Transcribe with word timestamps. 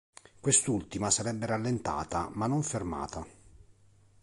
Quest'ultima 0.39 1.11
sarebbe 1.11 1.45
rallentata, 1.45 2.27
ma 2.33 2.47
non 2.47 2.63
fermata. 2.63 3.23